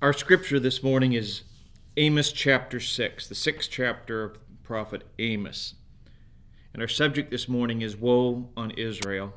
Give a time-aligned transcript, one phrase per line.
[0.00, 1.42] Our scripture this morning is
[1.96, 5.74] Amos chapter 6, the sixth chapter of prophet Amos.
[6.72, 9.34] And our subject this morning is Woe on Israel.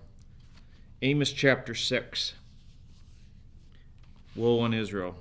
[1.01, 2.33] Amos chapter 6.
[4.35, 5.15] Woe on Israel.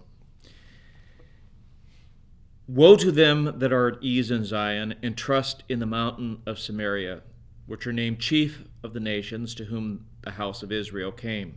[2.68, 6.58] Woe to them that are at ease in Zion and trust in the mountain of
[6.58, 7.22] Samaria,
[7.64, 11.56] which are named chief of the nations to whom the house of Israel came.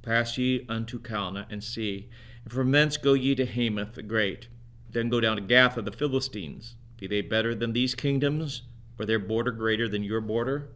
[0.00, 2.08] Pass ye unto Calneh and see,
[2.44, 4.48] and from thence go ye to Hamath the great.
[4.90, 6.76] Then go down to Gath of the Philistines.
[6.98, 8.62] Be they better than these kingdoms,
[8.98, 10.68] or their border greater than your border?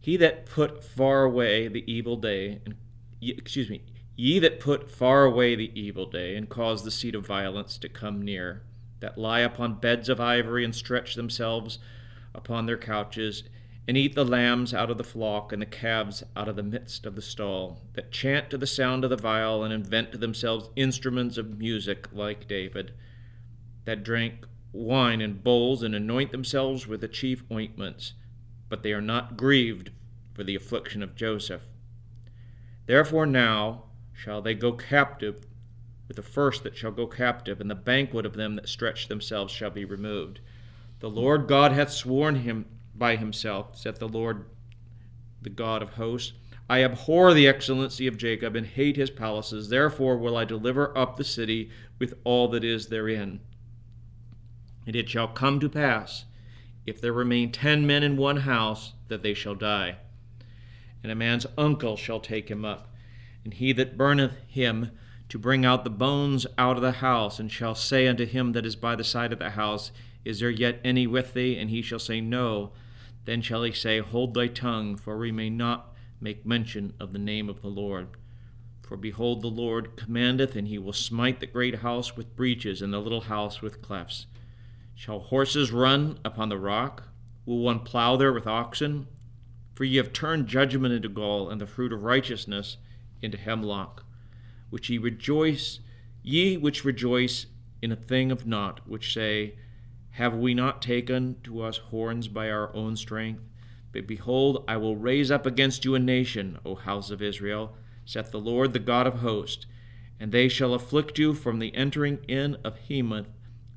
[0.00, 2.76] He that put far away the evil day, and
[3.20, 3.82] excuse me,
[4.16, 7.88] Ye that put far away the evil day, and cause the seat of violence to
[7.88, 8.62] come near,
[9.00, 11.78] that lie upon beds of ivory, and stretch themselves
[12.34, 13.42] upon their couches,
[13.88, 17.06] and eat the lambs out of the flock, and the calves out of the midst
[17.06, 20.70] of the stall, that chant to the sound of the viol, and invent to themselves
[20.74, 22.92] instruments of music like David,
[23.84, 28.14] that drink wine in bowls, and anoint themselves with the chief ointments,
[28.68, 29.90] but they are not grieved
[30.34, 31.66] for the affliction of Joseph.
[32.86, 35.46] Therefore now, shall they go captive
[36.08, 39.52] with the first that shall go captive, and the banquet of them that stretch themselves
[39.52, 40.40] shall be removed.
[41.00, 42.66] The Lord God hath sworn him
[42.98, 44.46] by himself, saith the Lord,
[45.42, 46.32] the God of hosts.
[46.68, 49.68] I abhor the excellency of Jacob and hate his palaces.
[49.68, 53.40] Therefore will I deliver up the city with all that is therein.
[54.86, 56.24] And it shall come to pass,
[56.86, 59.96] if there remain ten men in one house, that they shall die.
[61.02, 62.92] And a man's uncle shall take him up
[63.46, 64.90] and he that burneth him
[65.28, 68.66] to bring out the bones out of the house, and shall say unto him that
[68.66, 69.92] is by the side of the house,
[70.24, 71.56] Is there yet any with thee?
[71.56, 72.72] And he shall say, No.
[73.26, 77.18] Then shall he say, Hold thy tongue, for we may not make mention of the
[77.18, 78.08] name of the Lord.
[78.82, 82.92] For behold, the Lord commandeth, and he will smite the great house with breaches, and
[82.92, 84.26] the little house with clefts.
[84.94, 87.08] Shall horses run upon the rock?
[87.44, 89.08] Will one plow there with oxen?
[89.74, 92.76] For ye have turned judgment into gall, and the fruit of righteousness
[93.20, 94.04] into hemlock,
[94.70, 95.80] which ye rejoice,
[96.22, 97.46] ye which rejoice
[97.82, 99.56] in a thing of naught, which say,
[100.16, 103.42] Have we not taken to us horns by our own strength?
[103.92, 108.30] But behold, I will raise up against you a nation, O house of Israel, saith
[108.30, 109.66] the Lord the God of hosts,
[110.18, 113.26] and they shall afflict you from the entering in of Hemath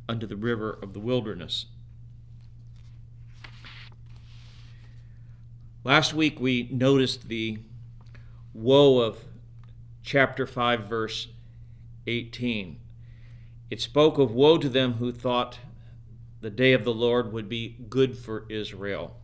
[0.08, 1.66] unto the river of the wilderness.
[5.84, 7.60] Last week we noticed the
[8.54, 9.26] woe of
[10.04, 11.28] chapter 5, verse
[12.08, 12.80] 18.
[13.70, 15.60] It spoke of woe to them who thought
[16.42, 19.16] the day of the Lord would be good for Israel.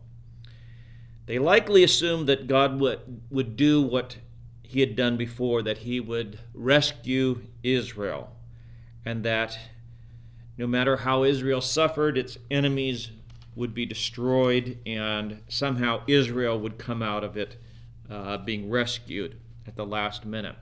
[1.26, 4.16] They likely assumed that God would, would do what
[4.62, 8.32] he had done before, that he would rescue Israel,
[9.04, 9.58] and that
[10.58, 13.10] no matter how Israel suffered, its enemies
[13.54, 17.56] would be destroyed, and somehow Israel would come out of it
[18.10, 20.56] uh, being rescued at the last minute.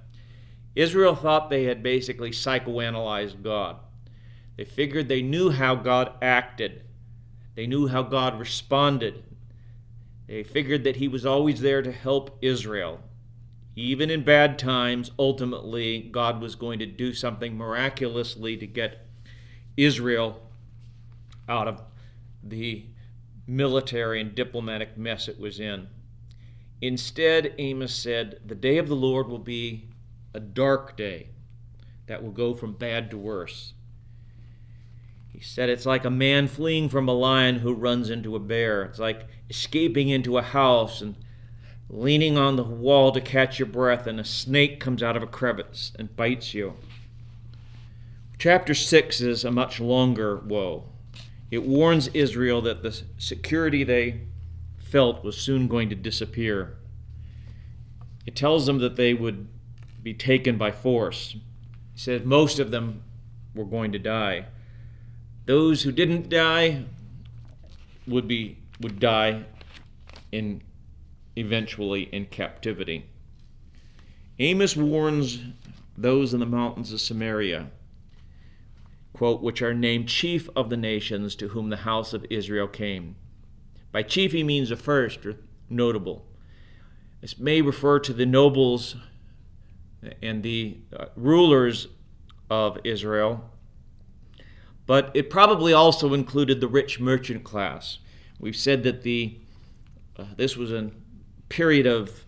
[0.74, 3.76] Israel thought they had basically psychoanalyzed God.
[4.56, 6.82] They figured they knew how God acted,
[7.54, 9.24] they knew how God responded.
[10.26, 13.00] They figured that He was always there to help Israel.
[13.76, 19.06] Even in bad times, ultimately, God was going to do something miraculously to get
[19.76, 20.40] Israel
[21.48, 21.82] out of
[22.42, 22.86] the
[23.46, 25.88] military and diplomatic mess it was in.
[26.80, 29.88] Instead, Amos said, The day of the Lord will be
[30.32, 31.28] a dark day
[32.06, 33.74] that will go from bad to worse.
[35.34, 38.84] He said it's like a man fleeing from a lion who runs into a bear.
[38.84, 41.16] It's like escaping into a house and
[41.90, 45.26] leaning on the wall to catch your breath, and a snake comes out of a
[45.26, 46.74] crevice and bites you.
[48.38, 50.84] Chapter 6 is a much longer woe.
[51.50, 54.20] It warns Israel that the security they
[54.78, 56.76] felt was soon going to disappear.
[58.24, 59.48] It tells them that they would
[60.00, 61.30] be taken by force.
[61.92, 63.02] He said most of them
[63.52, 64.46] were going to die.
[65.46, 66.84] Those who didn't die
[68.06, 69.44] would be would die
[70.32, 70.62] in
[71.36, 73.06] eventually in captivity.
[74.38, 75.40] Amos warns
[75.96, 77.70] those in the mountains of Samaria,
[79.12, 83.16] quote, which are named chief of the nations to whom the house of Israel came.
[83.92, 85.36] By chief, he means a first or
[85.70, 86.26] notable.
[87.20, 88.96] This may refer to the nobles
[90.20, 91.88] and the uh, rulers
[92.50, 93.50] of Israel,
[94.86, 97.98] but it probably also included the rich merchant class.
[98.38, 99.38] We've said that the
[100.16, 100.90] uh, this was a
[101.48, 102.24] period of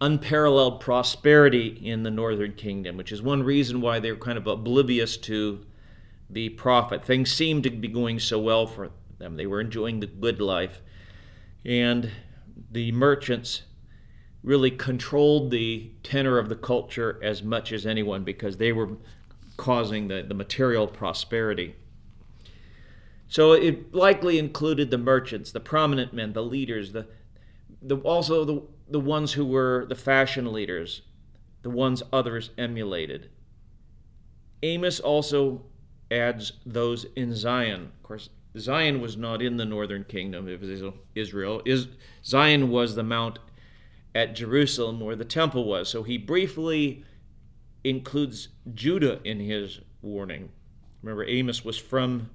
[0.00, 5.16] unparalleled prosperity in the northern kingdom, which is one reason why they're kind of oblivious
[5.16, 5.64] to
[6.28, 7.04] the prophet.
[7.04, 9.36] Things seemed to be going so well for them.
[9.36, 10.80] They were enjoying the good life.
[11.64, 12.10] And
[12.70, 13.62] the merchants
[14.42, 18.96] really controlled the tenor of the culture as much as anyone because they were
[19.56, 21.76] causing the, the material prosperity.
[23.32, 27.06] So it likely included the merchants, the prominent men, the leaders, the,
[27.80, 31.00] the also the, the ones who were the fashion leaders,
[31.62, 33.30] the ones others emulated.
[34.62, 35.62] Amos also
[36.10, 37.92] adds those in Zion.
[37.96, 40.62] Of course, Zion was not in the northern kingdom of
[41.14, 41.62] Israel.
[41.64, 41.88] Is,
[42.22, 43.38] Zion was the mount
[44.14, 45.88] at Jerusalem where the temple was.
[45.88, 47.02] So he briefly
[47.82, 50.50] includes Judah in his warning.
[51.00, 52.28] Remember, Amos was from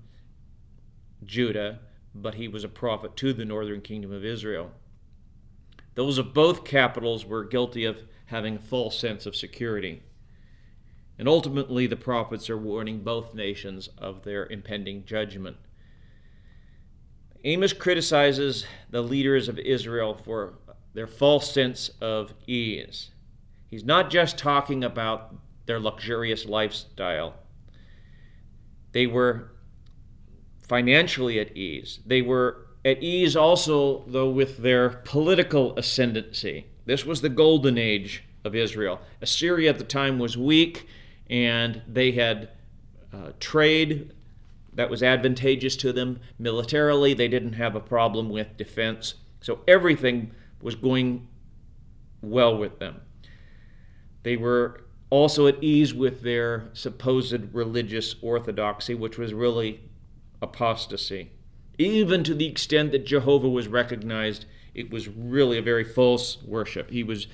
[1.26, 1.80] Judah,
[2.14, 4.72] but he was a prophet to the northern kingdom of Israel.
[5.96, 10.04] Those of both capitals were guilty of having a false sense of security.
[11.18, 15.58] And ultimately, the prophets are warning both nations of their impending judgment.
[17.44, 20.54] Amos criticizes the leaders of Israel for
[20.94, 23.12] their false sense of ease.
[23.68, 25.36] He's not just talking about
[25.66, 27.36] their luxurious lifestyle.
[28.92, 29.52] They were
[30.68, 32.00] financially at ease.
[32.06, 36.68] They were at ease also, though, with their political ascendancy.
[36.86, 39.00] This was the golden age of Israel.
[39.22, 40.88] Assyria at the time was weak,
[41.30, 42.50] and they had
[43.14, 44.14] uh, trade
[44.74, 46.20] that was advantageous to them.
[46.38, 49.16] Militarily, they didn't have a problem with defense.
[49.42, 50.32] So everything
[50.62, 51.28] was going
[52.22, 53.02] well with them.
[54.24, 59.82] They were also at ease with their supposed religious orthodoxy, which was really
[60.42, 61.32] apostasy
[61.78, 66.90] even to the extent that Jehovah was recognized, it was really a very false worship.
[66.90, 67.28] He was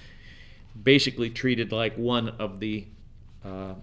[0.81, 2.87] basically treated like one of the
[3.43, 3.75] uh,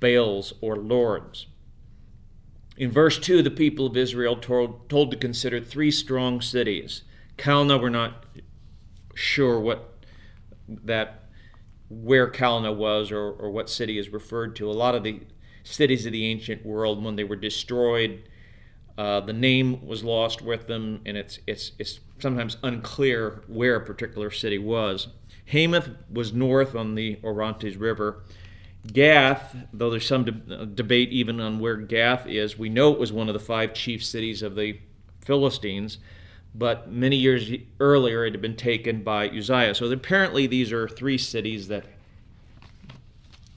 [0.00, 1.46] Baals or lords.
[2.76, 7.02] In verse 2, the people of Israel told, told to consider three strong cities.
[7.36, 8.24] Calneh, we're not
[9.14, 9.94] sure what
[10.68, 11.24] that
[11.88, 14.70] where Calneh was or, or what city is referred to.
[14.70, 15.22] A lot of the
[15.72, 18.22] cities of the ancient world, when they were destroyed,
[18.96, 23.84] uh, the name was lost with them, and it's, it's, it's sometimes unclear where a
[23.84, 25.08] particular city was.
[25.46, 28.24] Hamath was north on the Orontes River.
[28.92, 33.12] Gath, though there's some de- debate even on where Gath is, we know it was
[33.12, 34.80] one of the five chief cities of the
[35.20, 35.98] Philistines,
[36.54, 39.74] but many years earlier it had been taken by Uzziah.
[39.74, 41.84] So apparently these are three cities that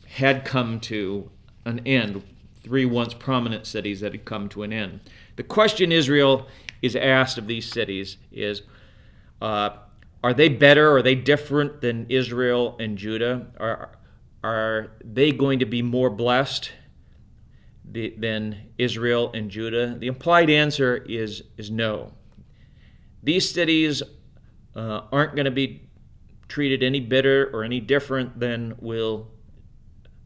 [0.08, 1.32] had come to
[1.66, 2.24] an end,
[2.64, 5.02] three once prominent cities that had come to an end.
[5.36, 6.48] The question Israel
[6.82, 8.64] is asked of these cities is
[9.42, 9.72] uh,
[10.24, 10.96] are they better?
[10.96, 13.48] Are they different than Israel and Judah?
[13.60, 13.98] Are,
[14.44, 16.72] are they going to be more blessed
[17.92, 19.96] than Israel and Judah?
[19.98, 22.14] The implied answer is, is no.
[23.24, 24.04] These cities
[24.76, 25.90] uh, aren't going to be
[26.48, 29.28] treated any better or any different than will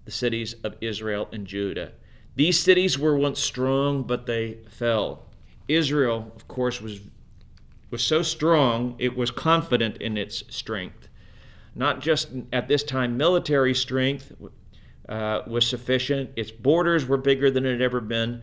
[0.06, 1.92] the cities of Israel and Judah.
[2.36, 5.26] These cities were once strong, but they fell.
[5.68, 7.02] Israel, of course, was,
[7.90, 11.10] was so strong, it was confident in its strength.
[11.74, 14.32] Not just at this time, military strength
[15.10, 18.42] uh, was sufficient, its borders were bigger than it had ever been.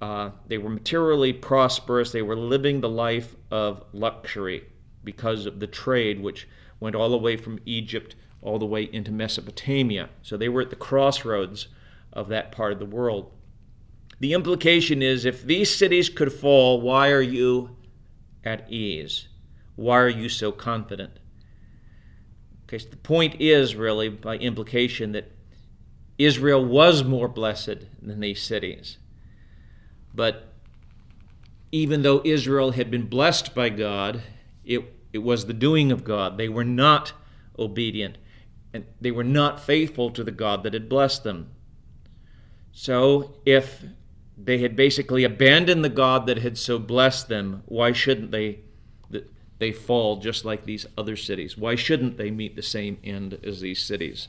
[0.00, 2.10] Uh, they were materially prosperous.
[2.10, 4.64] They were living the life of luxury
[5.04, 6.48] because of the trade, which
[6.80, 10.10] went all the way from Egypt all the way into Mesopotamia.
[10.22, 11.68] So they were at the crossroads
[12.12, 13.30] of that part of the world.
[14.20, 17.76] The implication is if these cities could fall, why are you
[18.44, 19.28] at ease?
[19.76, 21.18] Why are you so confident?
[22.64, 25.32] Okay, so the point is really, by implication, that
[26.18, 28.98] Israel was more blessed than these cities.
[30.14, 30.52] But
[31.70, 34.22] even though Israel had been blessed by God,
[34.64, 34.82] it,
[35.12, 36.38] it was the doing of God.
[36.38, 37.12] They were not
[37.58, 38.18] obedient,
[38.72, 41.50] and they were not faithful to the God that had blessed them.
[42.72, 43.84] So, if
[44.36, 48.60] they had basically abandoned the God that had so blessed them, why shouldn't they
[49.58, 51.56] they fall just like these other cities?
[51.56, 54.26] Why shouldn't they meet the same end as these cities?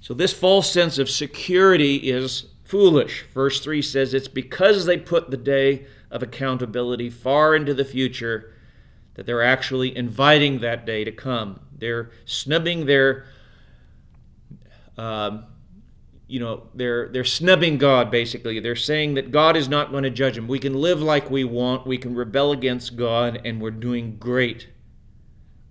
[0.00, 3.24] So, this false sense of security is foolish.
[3.34, 8.52] Verse 3 says it's because they put the day of accountability far into the future
[9.14, 11.60] that they're actually inviting that day to come.
[11.82, 13.24] They're snubbing their,
[14.96, 15.46] um,
[16.28, 18.08] you know, they're they're snubbing God.
[18.08, 20.46] Basically, they're saying that God is not going to judge them.
[20.46, 21.84] We can live like we want.
[21.84, 24.68] We can rebel against God, and we're doing great.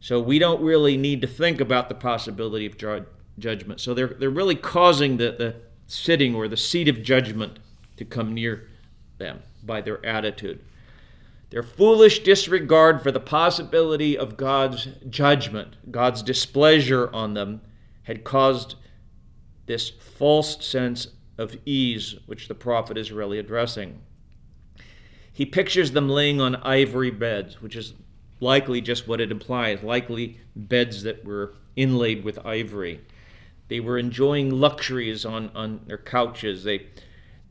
[0.02, 3.80] So we don't really need to think about the possibility of judgment.
[3.80, 5.56] So they're, they're really causing the, the
[5.88, 7.60] sitting or the seat of judgment
[7.96, 8.68] to come near
[9.18, 10.60] them by their attitude.
[11.52, 17.62] Their foolish disregard for the possibility of God's judgment, God's displeasure on them,
[18.04, 18.76] had caused
[19.66, 24.02] this false sense of ease which the prophet is really addressing.
[25.34, 27.96] He pictures them laying on ivory beds, which is
[28.40, 33.02] likely just what it implies likely beds that were inlaid with ivory.
[33.68, 36.64] They were enjoying luxuries on, on their couches.
[36.64, 36.88] They,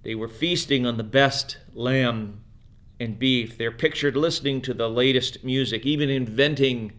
[0.05, 2.45] they were feasting on the best lamb
[3.01, 3.57] and beef.
[3.57, 6.93] They're pictured listening to the latest music, even inventing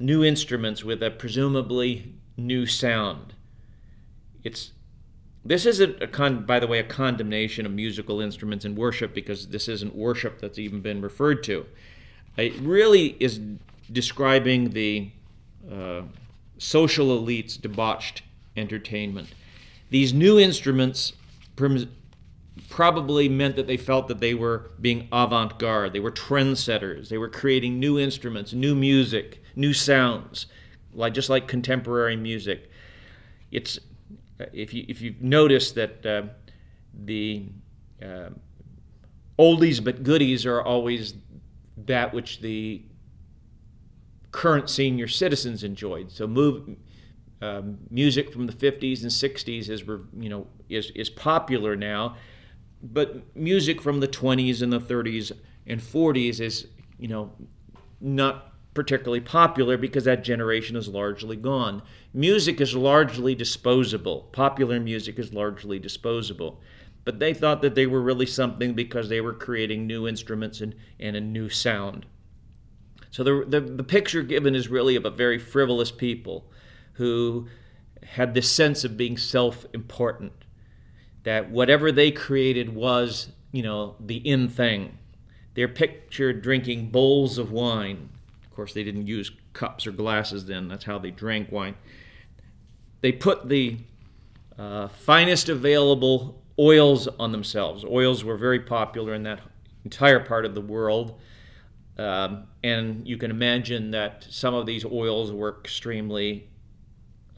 [0.00, 3.34] new instruments with a presumably new sound.
[4.42, 4.72] It's
[5.44, 9.48] this isn't a con, by the way, a condemnation of musical instruments in worship because
[9.48, 11.66] this isn't worship that's even been referred to.
[12.36, 13.40] It really is
[13.90, 15.10] describing the
[15.70, 16.02] uh,
[16.58, 18.22] social elites' debauched
[18.56, 19.34] entertainment.
[19.90, 21.12] These new instruments
[22.68, 27.18] probably meant that they felt that they were being avant garde, they were trendsetters, they
[27.18, 30.46] were creating new instruments, new music, new sounds,
[30.92, 32.70] like just like contemporary music.
[33.50, 33.78] It's
[34.52, 36.22] if you if you notice that uh,
[36.94, 37.46] the
[38.02, 38.30] uh,
[39.38, 41.14] oldies but goodies are always
[41.76, 42.82] that which the
[44.30, 46.10] current senior citizens enjoyed.
[46.10, 46.76] So move,
[47.40, 49.82] um, music from the 50s and 60s is
[50.18, 52.16] you know is is popular now,
[52.82, 55.32] but music from the 20s and the 30s
[55.66, 56.66] and 40s is
[56.98, 57.32] you know
[58.00, 61.82] not particularly popular because that generation is largely gone.
[62.14, 64.28] Music is largely disposable.
[64.32, 66.60] Popular music is largely disposable.
[67.04, 70.74] But they thought that they were really something because they were creating new instruments and,
[70.98, 72.06] and a new sound.
[73.10, 76.50] So the, the, the picture given is really of a very frivolous people
[76.94, 77.48] who
[78.04, 80.32] had this sense of being self important,
[81.24, 84.98] that whatever they created was, you know, the in thing.
[85.54, 88.08] They're pictured drinking bowls of wine.
[88.44, 91.76] Of course, they didn't use cups or glasses then, that's how they drank wine.
[93.02, 93.78] They put the
[94.58, 97.84] uh, finest available oils on themselves.
[97.84, 99.40] Oils were very popular in that
[99.84, 101.18] entire part of the world.
[101.98, 106.48] Um, and you can imagine that some of these oils were extremely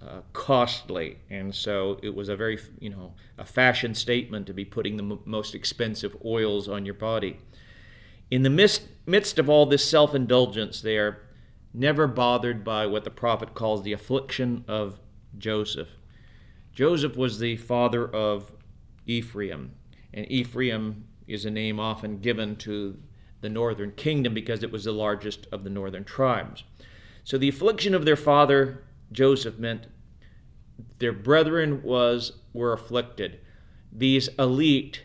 [0.06, 4.64] uh, costly, and so it was a very, you know, a fashion statement to be
[4.64, 7.38] putting the m- most expensive oils on your body.
[8.30, 11.22] In the midst, midst of all this self indulgence, they are
[11.72, 15.00] never bothered by what the prophet calls the affliction of
[15.38, 15.88] Joseph.
[16.72, 18.52] Joseph was the father of
[19.06, 19.72] Ephraim,
[20.12, 22.98] and Ephraim is a name often given to
[23.40, 26.64] the northern kingdom because it was the largest of the northern tribes.
[27.22, 29.86] So the affliction of their father Joseph meant
[30.98, 33.40] their brethren was were afflicted.
[33.92, 35.04] These elite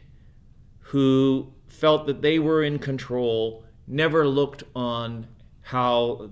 [0.79, 5.27] who felt that they were in control never looked on
[5.61, 6.31] how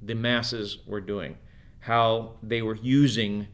[0.00, 1.36] the masses were doing,
[1.80, 3.46] how they were using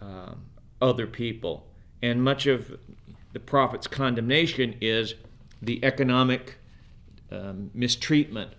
[0.00, 0.34] uh,
[0.80, 1.66] other people.
[2.02, 2.78] And much of
[3.32, 5.14] the prophet's condemnation is
[5.62, 6.58] the economic
[7.30, 8.52] um, mistreatment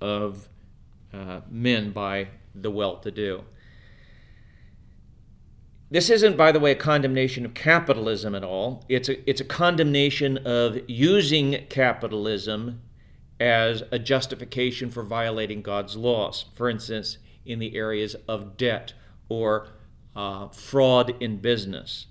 [0.00, 0.48] of
[1.12, 3.44] uh, men by the well to do.
[5.90, 8.84] This isn't, by the way, a condemnation of capitalism at all.
[8.88, 12.80] It's a, it's a condemnation of using capitalism
[13.40, 16.44] as a justification for violating God's laws.
[16.54, 18.92] For instance, in the areas of debt
[19.28, 19.68] or
[20.14, 22.06] uh, fraud in business.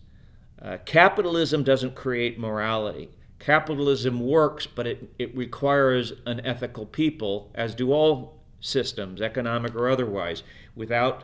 [0.61, 3.09] Uh, capitalism doesn't create morality.
[3.39, 9.89] Capitalism works, but it, it requires an ethical people, as do all systems, economic or
[9.89, 10.43] otherwise.
[10.75, 11.23] Without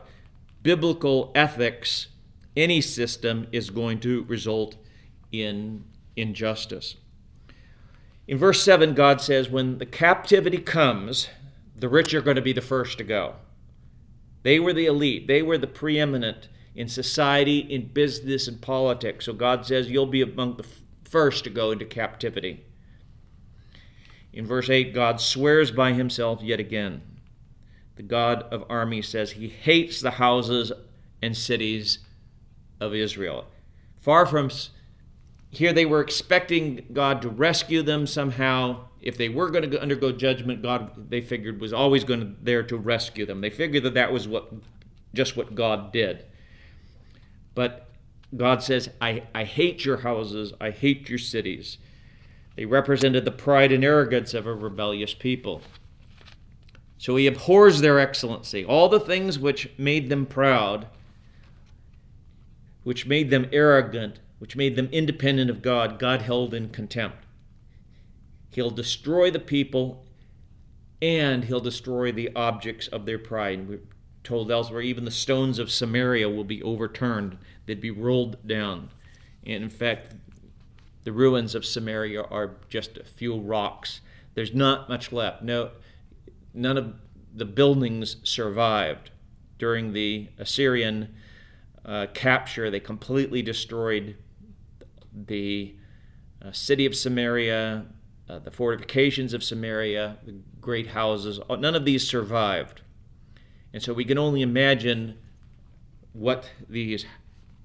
[0.62, 2.08] biblical ethics,
[2.56, 4.76] any system is going to result
[5.30, 5.84] in
[6.16, 6.96] injustice.
[8.26, 11.28] In verse 7, God says, When the captivity comes,
[11.76, 13.36] the rich are going to be the first to go.
[14.42, 19.24] They were the elite, they were the preeminent in society, in business, and politics.
[19.26, 20.66] So God says, You'll be among the
[21.04, 22.64] first to go into captivity.
[24.32, 27.02] In verse 8, God swears by himself yet again.
[27.96, 30.70] The God of armies says he hates the houses
[31.22, 32.00] and cities
[32.80, 33.46] of Israel.
[34.00, 34.50] Far from
[35.50, 38.84] here, they were expecting God to rescue them somehow.
[39.00, 42.62] If they were going to undergo judgment, God, they figured, was always going to there
[42.64, 43.40] to rescue them.
[43.40, 44.52] They figured that that was what
[45.14, 46.24] just what God did.
[47.54, 47.88] But
[48.36, 51.78] God says, I, I hate your houses, I hate your cities.
[52.56, 55.62] They represented the pride and arrogance of a rebellious people.
[56.98, 60.86] So he abhors their excellency, all the things which made them proud,
[62.86, 67.16] which made them arrogant, which made them independent of God, God held in contempt.
[68.50, 70.06] He'll destroy the people
[71.02, 73.68] and he'll destroy the objects of their pride.
[73.68, 73.80] We're
[74.22, 78.90] told elsewhere, even the stones of Samaria will be overturned, they'd be rolled down.
[79.44, 80.14] And in fact,
[81.02, 84.00] the ruins of Samaria are just a few rocks.
[84.34, 85.42] There's not much left.
[85.42, 85.72] No,
[86.54, 86.94] none of
[87.34, 89.10] the buildings survived.
[89.58, 91.16] During the Assyrian
[91.86, 94.16] uh, capture, they completely destroyed
[95.14, 95.74] the
[96.44, 97.86] uh, city of Samaria,
[98.28, 101.38] uh, the fortifications of Samaria, the great houses.
[101.48, 102.82] Uh, none of these survived.
[103.72, 105.16] And so we can only imagine
[106.12, 107.06] what these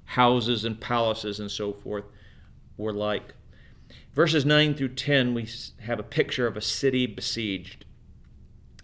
[0.06, 2.06] houses and palaces and so forth
[2.78, 3.34] were like.
[4.13, 5.48] Verses 9 through 10, we
[5.82, 7.86] have a picture of a city besieged.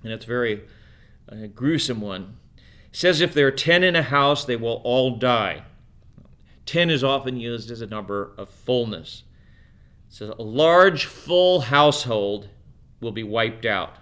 [0.03, 0.63] And it's a very
[1.31, 2.37] uh, gruesome one.
[2.91, 5.63] It says, If there are 10 in a house, they will all die.
[6.65, 9.23] 10 is often used as a number of fullness.
[10.09, 12.49] So a large, full household
[13.01, 13.95] will be wiped out.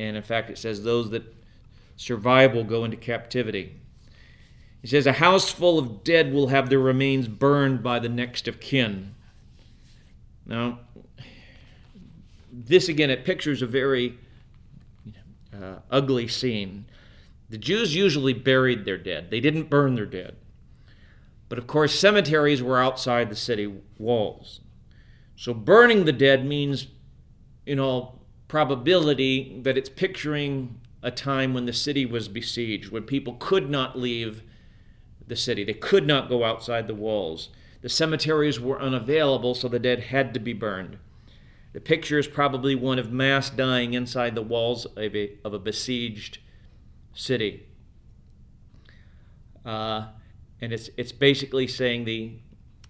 [0.00, 1.34] And in fact, it says those that
[1.96, 3.76] survive will go into captivity.
[4.80, 8.48] He says, A house full of dead will have their remains burned by the next
[8.48, 9.14] of kin.
[10.46, 10.80] Now,
[12.52, 14.18] this again, it pictures a very
[15.52, 16.86] uh, ugly scene.
[17.48, 20.36] The Jews usually buried their dead, they didn't burn their dead.
[21.48, 24.60] But of course, cemeteries were outside the city walls.
[25.36, 26.88] So burning the dead means,
[27.64, 33.34] in all probability, that it's picturing a time when the city was besieged, when people
[33.38, 34.42] could not leave
[35.26, 35.62] the city.
[35.62, 37.50] They could not go outside the walls.
[37.82, 40.98] The cemeteries were unavailable, so the dead had to be burned.
[41.72, 45.58] The picture is probably one of mass dying inside the walls of a, of a
[45.58, 46.38] besieged
[47.16, 47.66] city.
[49.64, 50.06] Uh,
[50.60, 52.38] and it's it's basically saying the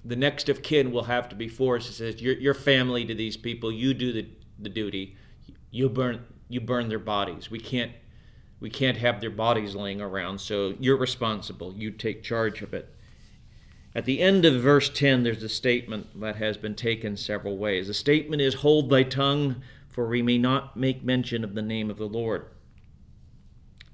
[0.04, 1.88] the next of kin will have to be forced.
[1.88, 5.16] It says your your family to these people, you do the, the duty,
[5.70, 7.50] you burn you burn their bodies.
[7.50, 7.92] We can't
[8.60, 11.74] we can't have their bodies laying around, so you're responsible.
[11.74, 12.92] You take charge of it.
[13.94, 17.86] At the end of verse 10, there's a statement that has been taken several ways.
[17.86, 21.90] The statement is, Hold thy tongue, for we may not make mention of the name
[21.90, 22.46] of the Lord.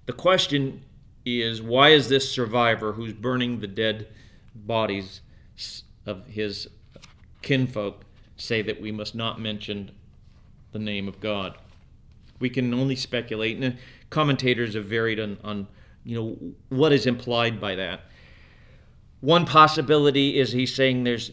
[0.06, 0.82] The question
[1.24, 4.08] is why is this survivor who's burning the dead
[4.54, 5.20] bodies
[6.06, 6.68] of his
[7.42, 8.04] kinfolk
[8.36, 9.92] say that we must not mention
[10.72, 11.56] the name of God?
[12.40, 13.76] We can only speculate, and uh,
[14.10, 15.68] commentators have varied on, on
[16.04, 18.00] you know what is implied by that.
[19.20, 21.30] One possibility is he's saying there's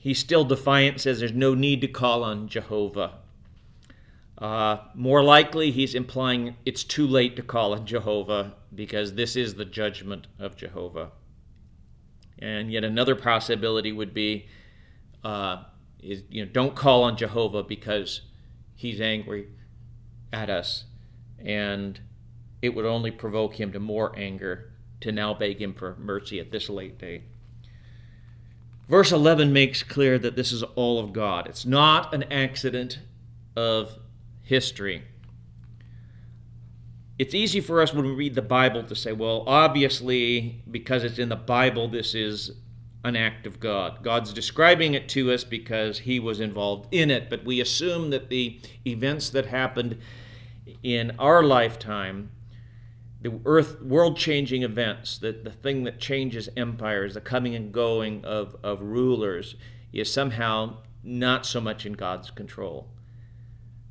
[0.00, 3.19] he's still defiant, says there's no need to call on Jehovah.
[4.40, 9.54] Uh, more likely, he's implying it's too late to call on Jehovah because this is
[9.54, 11.10] the judgment of Jehovah.
[12.38, 14.46] And yet another possibility would be,
[15.22, 15.64] uh,
[16.02, 18.22] is you know, don't call on Jehovah because
[18.74, 19.48] he's angry
[20.32, 20.84] at us,
[21.38, 22.00] and
[22.62, 26.50] it would only provoke him to more anger to now beg him for mercy at
[26.50, 27.24] this late day.
[28.88, 31.46] Verse 11 makes clear that this is all of God.
[31.46, 33.00] It's not an accident
[33.54, 33.98] of
[34.50, 35.04] history.
[37.20, 41.20] It's easy for us when we read the Bible to say, well, obviously, because it's
[41.20, 42.50] in the Bible, this is
[43.04, 44.02] an act of God.
[44.02, 48.28] God's describing it to us because he was involved in it, but we assume that
[48.28, 49.98] the events that happened
[50.82, 52.32] in our lifetime,
[53.22, 58.24] the earth world changing events, that the thing that changes empires, the coming and going
[58.24, 59.54] of, of rulers,
[59.92, 62.88] is somehow not so much in God's control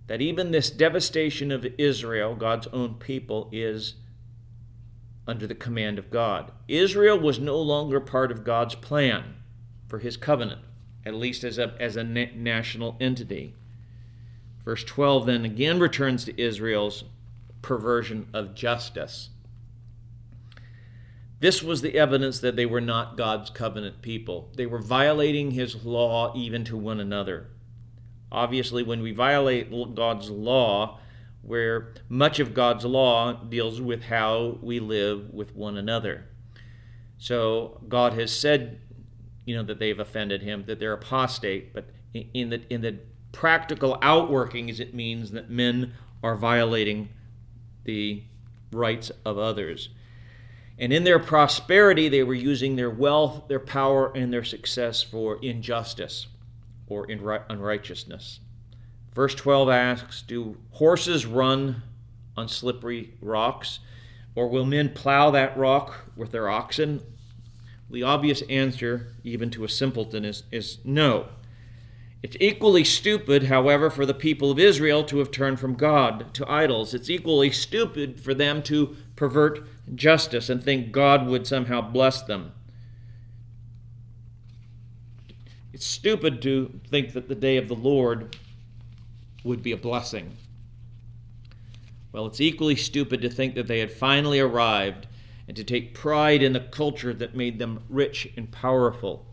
[0.09, 3.93] that even this devastation of Israel, God's own people, is
[5.27, 6.51] under the command of God.
[6.67, 9.35] Israel was no longer part of God's plan
[9.87, 10.61] for his covenant,
[11.05, 13.53] at least as a, as a na- national entity.
[14.65, 17.03] Verse 12 then again returns to Israel's
[17.61, 19.29] perversion of justice.
[21.39, 24.49] This was the evidence that they were not God's covenant people.
[24.55, 27.51] They were violating his law even to one another.
[28.31, 30.99] Obviously, when we violate God's law,
[31.41, 36.25] where much of God's law deals with how we live with one another.
[37.17, 38.79] So God has said,
[39.45, 42.97] you know, that they've offended him, that they're apostate, but in the in the
[43.31, 47.09] practical outworkings, it means that men are violating
[47.83, 48.23] the
[48.71, 49.89] rights of others.
[50.77, 55.37] And in their prosperity, they were using their wealth, their power, and their success for
[55.41, 56.27] injustice
[56.89, 58.39] or in unrighteousness.
[59.13, 61.83] Verse 12 asks Do horses run
[62.35, 63.79] on slippery rocks?
[64.35, 67.01] Or will men plow that rock with their oxen?
[67.89, 71.27] The obvious answer, even to a simpleton, is, is no.
[72.21, 76.49] It's equally stupid, however, for the people of Israel to have turned from God to
[76.51, 76.93] idols.
[76.93, 82.51] It's equally stupid for them to pervert justice and think God would somehow bless them.
[85.71, 88.35] It's stupid to think that the day of the Lord
[89.43, 90.35] would be a blessing.
[92.11, 95.07] Well, it's equally stupid to think that they had finally arrived
[95.47, 99.25] and to take pride in the culture that made them rich and powerful.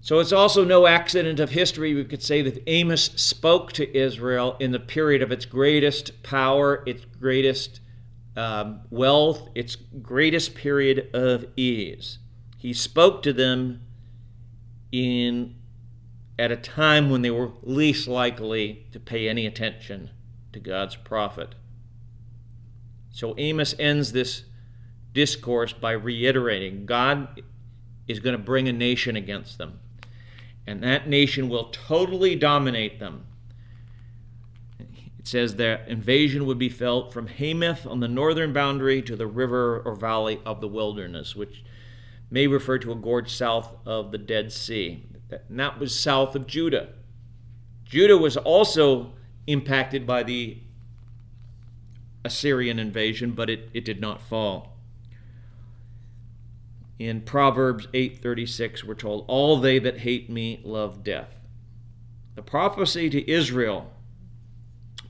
[0.00, 4.56] So it's also no accident of history, we could say, that Amos spoke to Israel
[4.58, 7.80] in the period of its greatest power, its greatest
[8.36, 12.18] um, wealth, its greatest period of ease.
[12.58, 13.82] He spoke to them
[14.92, 15.56] in
[16.38, 20.10] at a time when they were least likely to pay any attention
[20.52, 21.54] to God's prophet.
[23.10, 24.44] So Amos ends this
[25.12, 27.42] discourse by reiterating God
[28.06, 29.80] is going to bring a nation against them
[30.66, 33.26] and that nation will totally dominate them.
[34.78, 39.26] It says that invasion would be felt from Hamath on the northern boundary to the
[39.26, 41.64] river or valley of the wilderness, which
[42.32, 45.06] may refer to a gorge south of the Dead Sea.
[45.48, 46.88] And that was south of Judah.
[47.84, 49.12] Judah was also
[49.46, 50.58] impacted by the
[52.24, 54.72] Assyrian invasion, but it, it did not fall
[57.08, 61.34] in Proverbs 8:36 we're told all they that hate me love death.
[62.34, 63.92] The prophecy to Israel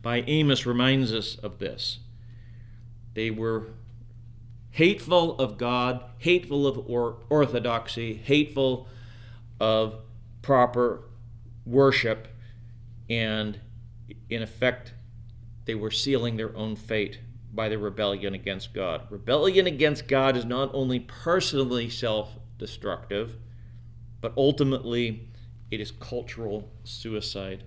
[0.01, 1.99] by Amos reminds us of this.
[3.15, 3.75] They were
[4.73, 8.89] hateful of God, hateful of or- orthodoxy, hateful
[9.61, 10.01] of
[10.43, 11.05] proper
[11.65, 12.29] worship,
[13.09, 13.61] and
[14.29, 14.95] in effect,
[15.67, 17.21] they were sealing their own fate
[17.55, 19.03] by their rebellion against God.
[19.11, 23.37] Rebellion against God is not only personally self destructive,
[24.21, 25.29] but ultimately
[25.71, 27.65] it is cultural suicide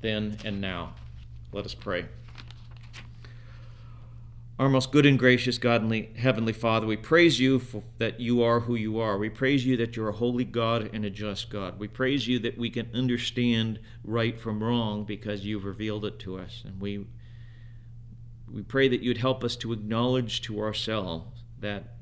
[0.00, 0.94] then and now.
[1.52, 2.06] Let us pray.
[4.58, 8.42] Our most good and gracious God and Heavenly Father, we praise you for, that you
[8.42, 9.16] are who you are.
[9.16, 11.78] We praise you that you're a holy God and a just God.
[11.78, 16.38] We praise you that we can understand right from wrong because you've revealed it to
[16.38, 16.64] us.
[16.66, 17.06] And we
[18.52, 21.94] we pray that you'd help us to acknowledge to ourselves that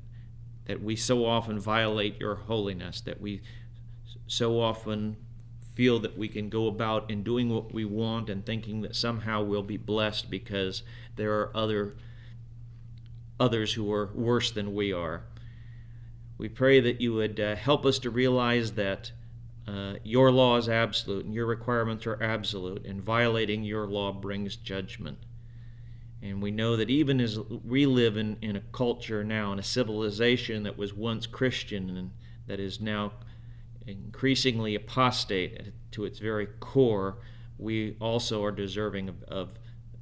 [0.65, 3.41] that we so often violate your holiness, that we
[4.25, 5.17] so often
[5.75, 9.43] feel that we can go about in doing what we want and thinking that somehow
[9.43, 10.81] we'll be blessed because
[11.17, 11.95] there are other
[13.39, 15.23] others who are worse than we are.
[16.37, 19.11] We pray that you would uh, help us to realize that
[19.67, 24.55] uh, your law is absolute and your requirements are absolute, and violating your law brings
[24.55, 25.17] judgment.
[26.21, 29.63] And we know that even as we live in, in a culture now, in a
[29.63, 32.11] civilization that was once Christian and
[32.47, 33.11] that is now
[33.85, 37.17] increasingly apostate to its very core,
[37.57, 39.59] we also are deserving of, of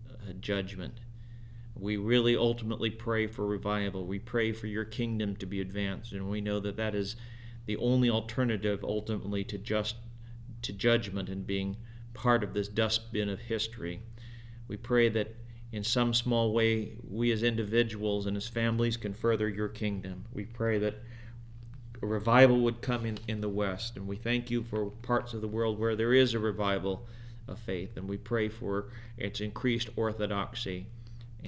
[0.10, 1.00] uh, judgment.
[1.77, 4.05] We really ultimately pray for revival.
[4.05, 7.15] We pray for your kingdom to be advanced, and we know that that is
[7.65, 9.95] the only alternative ultimately to just
[10.61, 11.77] to judgment and being
[12.13, 14.01] part of this dustbin of history.
[14.67, 15.35] We pray that
[15.71, 20.25] in some small way, we as individuals and as families can further your kingdom.
[20.31, 21.03] We pray that
[22.01, 25.41] a revival would come in, in the West, and we thank you for parts of
[25.41, 27.05] the world where there is a revival
[27.47, 30.88] of faith, and we pray for its increased orthodoxy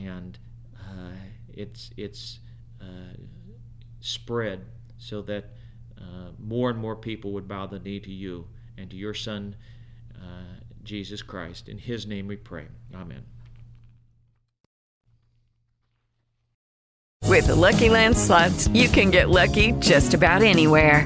[0.06, 0.38] and
[0.80, 1.12] uh,
[1.54, 2.40] its its
[2.82, 3.16] uh,
[4.00, 4.66] spread,
[4.98, 5.52] so that
[6.00, 9.56] uh, more and more people would bow the knee to you and to your Son,
[10.16, 11.68] uh, Jesus Christ.
[11.68, 12.68] In His name we pray.
[12.94, 13.24] Amen.
[17.24, 21.06] With the Lucky Land slots, you can get lucky just about anywhere.